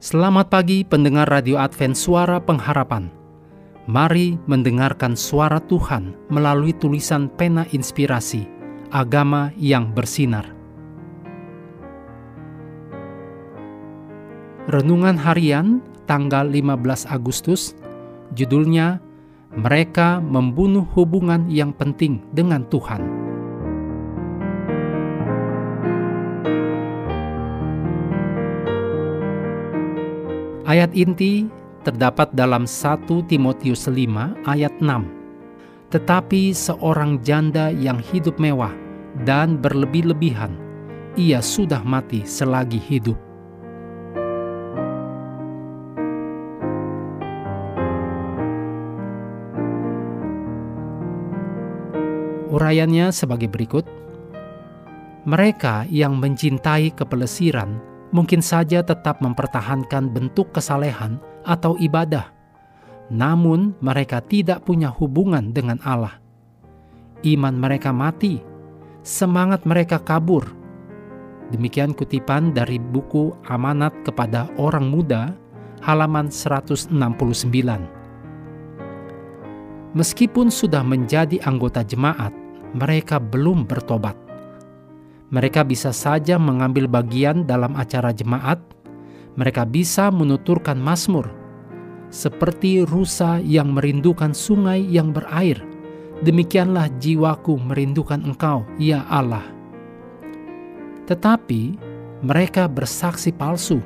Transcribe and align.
Selamat 0.00 0.48
pagi 0.48 0.80
pendengar 0.80 1.28
Radio 1.28 1.60
Advent 1.60 1.92
Suara 1.92 2.40
Pengharapan. 2.40 3.12
Mari 3.84 4.40
mendengarkan 4.48 5.12
suara 5.12 5.60
Tuhan 5.60 6.16
melalui 6.32 6.72
tulisan 6.72 7.28
pena 7.28 7.68
inspirasi, 7.68 8.48
agama 8.88 9.52
yang 9.60 9.92
bersinar. 9.92 10.48
Renungan 14.72 15.20
harian 15.20 15.84
tanggal 16.08 16.48
15 16.48 17.04
Agustus, 17.04 17.76
judulnya 18.32 19.04
Mereka 19.52 20.24
Membunuh 20.24 20.88
Hubungan 20.96 21.44
yang 21.52 21.76
Penting 21.76 22.24
dengan 22.32 22.64
Tuhan. 22.72 23.19
Ayat 30.70 30.94
inti 30.94 31.50
terdapat 31.82 32.30
dalam 32.30 32.62
1 32.62 33.02
Timotius 33.26 33.90
5 33.90 34.46
ayat 34.46 34.70
6. 34.78 35.02
Tetapi 35.90 36.54
seorang 36.54 37.18
janda 37.26 37.74
yang 37.74 37.98
hidup 37.98 38.38
mewah 38.38 38.70
dan 39.26 39.58
berlebih-lebihan, 39.58 40.54
ia 41.18 41.42
sudah 41.42 41.82
mati 41.82 42.22
selagi 42.22 42.78
hidup. 42.78 43.18
Urayanya 52.54 53.10
sebagai 53.10 53.50
berikut. 53.50 53.90
Mereka 55.26 55.90
yang 55.90 56.14
mencintai 56.22 56.94
kepelesiran 56.94 57.89
mungkin 58.10 58.42
saja 58.42 58.82
tetap 58.82 59.22
mempertahankan 59.22 60.10
bentuk 60.10 60.50
kesalehan 60.54 61.18
atau 61.46 61.78
ibadah, 61.78 62.30
namun 63.10 63.74
mereka 63.82 64.22
tidak 64.22 64.66
punya 64.66 64.90
hubungan 64.90 65.50
dengan 65.50 65.78
Allah. 65.82 66.18
Iman 67.26 67.58
mereka 67.58 67.90
mati, 67.90 68.40
semangat 69.02 69.66
mereka 69.66 69.98
kabur. 70.00 70.46
Demikian 71.50 71.90
kutipan 71.90 72.54
dari 72.54 72.78
buku 72.78 73.34
Amanat 73.50 73.90
kepada 74.06 74.46
Orang 74.54 74.94
Muda, 74.94 75.34
halaman 75.82 76.30
169. 76.30 76.94
Meskipun 79.90 80.46
sudah 80.54 80.86
menjadi 80.86 81.42
anggota 81.42 81.82
jemaat, 81.82 82.30
mereka 82.78 83.18
belum 83.18 83.66
bertobat 83.66 84.29
mereka 85.30 85.62
bisa 85.62 85.94
saja 85.94 86.36
mengambil 86.42 86.90
bagian 86.90 87.46
dalam 87.46 87.78
acara 87.78 88.10
jemaat, 88.10 88.58
mereka 89.38 89.62
bisa 89.62 90.10
menuturkan 90.10 90.74
mazmur, 90.74 91.30
seperti 92.10 92.82
rusa 92.82 93.38
yang 93.38 93.70
merindukan 93.70 94.34
sungai 94.34 94.82
yang 94.82 95.14
berair. 95.14 95.62
Demikianlah 96.20 96.90
jiwaku 97.00 97.56
merindukan 97.62 98.20
Engkau, 98.26 98.66
ya 98.76 99.06
Allah. 99.08 99.46
Tetapi 101.06 101.78
mereka 102.20 102.68
bersaksi 102.68 103.32
palsu. 103.32 103.80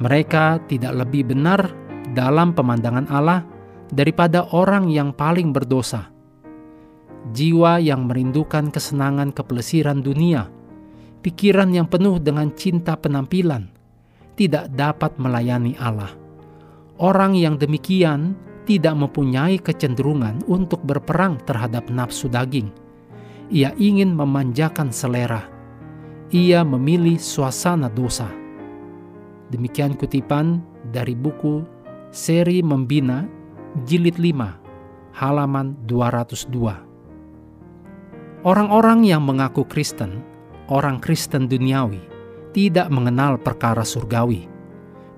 Mereka 0.00 0.64
tidak 0.70 1.04
lebih 1.04 1.28
benar 1.28 1.68
dalam 2.16 2.56
pemandangan 2.56 3.04
Allah 3.12 3.44
daripada 3.92 4.48
orang 4.56 4.88
yang 4.88 5.12
paling 5.12 5.52
berdosa 5.52 6.08
jiwa 7.32 7.76
yang 7.78 8.08
merindukan 8.08 8.72
kesenangan 8.72 9.30
kepelesiran 9.36 10.00
dunia, 10.00 10.48
pikiran 11.20 11.70
yang 11.70 11.86
penuh 11.86 12.16
dengan 12.16 12.48
cinta 12.56 12.96
penampilan, 12.96 13.68
tidak 14.34 14.72
dapat 14.72 15.14
melayani 15.20 15.76
Allah. 15.76 16.12
Orang 17.00 17.36
yang 17.36 17.56
demikian 17.60 18.36
tidak 18.64 18.96
mempunyai 18.96 19.56
kecenderungan 19.60 20.44
untuk 20.48 20.80
berperang 20.84 21.40
terhadap 21.48 21.88
nafsu 21.88 22.28
daging. 22.28 22.68
Ia 23.50 23.74
ingin 23.76 24.14
memanjakan 24.14 24.94
selera. 24.94 25.42
Ia 26.30 26.62
memilih 26.62 27.18
suasana 27.18 27.90
dosa. 27.90 28.30
Demikian 29.50 29.98
kutipan 29.98 30.62
dari 30.94 31.18
buku 31.18 31.66
Seri 32.14 32.62
Membina 32.62 33.26
Jilid 33.82 34.22
5 34.22 35.18
halaman 35.18 35.74
202. 35.90 36.89
Orang-orang 38.40 39.04
yang 39.04 39.20
mengaku 39.20 39.68
Kristen, 39.68 40.24
orang 40.72 40.96
Kristen 40.96 41.44
duniawi, 41.44 42.00
tidak 42.56 42.88
mengenal 42.88 43.36
perkara 43.36 43.84
surgawi. 43.84 44.48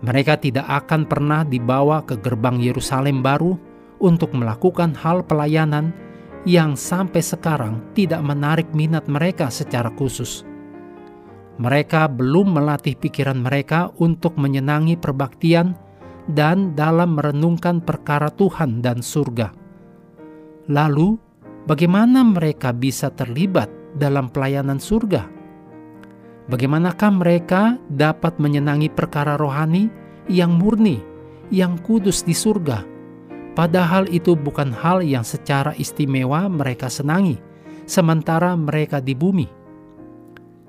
Mereka 0.00 0.40
tidak 0.40 0.64
akan 0.64 1.04
pernah 1.04 1.44
dibawa 1.44 2.00
ke 2.00 2.16
gerbang 2.16 2.56
Yerusalem 2.56 3.20
baru 3.20 3.60
untuk 4.00 4.32
melakukan 4.32 4.96
hal 4.96 5.20
pelayanan 5.28 5.92
yang 6.48 6.72
sampai 6.72 7.20
sekarang 7.20 7.84
tidak 7.92 8.24
menarik 8.24 8.72
minat 8.72 9.04
mereka 9.04 9.52
secara 9.52 9.92
khusus. 9.92 10.48
Mereka 11.60 12.08
belum 12.16 12.56
melatih 12.56 12.96
pikiran 12.96 13.36
mereka 13.36 13.92
untuk 14.00 14.40
menyenangi 14.40 14.96
perbaktian 14.96 15.76
dan 16.24 16.72
dalam 16.72 17.20
merenungkan 17.20 17.84
perkara 17.84 18.32
Tuhan 18.32 18.80
dan 18.80 19.04
surga. 19.04 19.52
Lalu, 20.72 21.29
bagaimana 21.66 22.24
mereka 22.24 22.70
bisa 22.72 23.10
terlibat 23.12 23.68
dalam 23.96 24.30
pelayanan 24.30 24.78
surga? 24.78 25.26
Bagaimanakah 26.50 27.10
mereka 27.14 27.78
dapat 27.86 28.38
menyenangi 28.42 28.90
perkara 28.90 29.38
rohani 29.38 29.86
yang 30.26 30.50
murni, 30.56 30.98
yang 31.54 31.78
kudus 31.78 32.26
di 32.26 32.34
surga? 32.34 32.82
Padahal 33.54 34.06
itu 34.10 34.34
bukan 34.38 34.70
hal 34.74 35.02
yang 35.02 35.22
secara 35.26 35.74
istimewa 35.78 36.46
mereka 36.46 36.86
senangi, 36.90 37.38
sementara 37.86 38.54
mereka 38.54 39.02
di 39.02 39.14
bumi. 39.14 39.46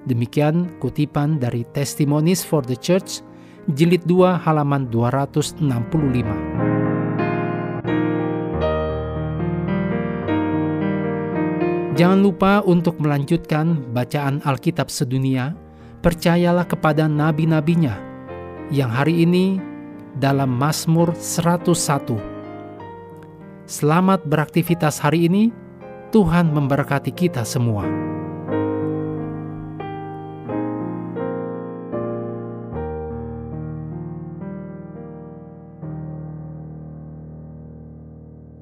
Demikian 0.06 0.81
kutipan 0.81 1.38
dari 1.38 1.62
Testimonies 1.78 2.41
for 2.41 2.66
the 2.66 2.78
Church, 2.78 3.22
jilid 3.78 4.01
2 4.09 4.41
halaman 4.41 4.90
265. 4.90 6.50
Jangan 12.01 12.17
lupa 12.25 12.66
untuk 12.66 12.97
melanjutkan 12.97 13.94
bacaan 13.94 14.41
Alkitab 14.41 14.89
sedunia. 14.89 15.53
Percayalah 16.01 16.66
kepada 16.66 17.06
nabi-nabinya 17.06 17.94
yang 18.73 18.89
hari 18.89 19.22
ini 19.22 19.62
dalam 20.17 20.50
Mazmur 20.50 21.13
101. 21.13 22.17
Selamat 23.69 24.25
beraktivitas 24.25 24.97
hari 24.97 25.29
ini. 25.29 25.53
Tuhan 26.09 26.50
memberkati 26.50 27.13
kita 27.13 27.45
semua. 27.45 27.85